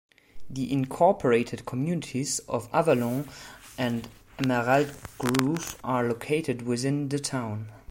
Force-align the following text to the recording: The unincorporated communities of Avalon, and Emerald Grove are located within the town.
The 0.49 0.67
unincorporated 0.67 1.67
communities 1.67 2.39
of 2.49 2.67
Avalon, 2.73 3.29
and 3.77 4.07
Emerald 4.39 4.91
Grove 5.19 5.77
are 5.83 6.07
located 6.07 6.63
within 6.63 7.09
the 7.09 7.19
town. 7.19 7.67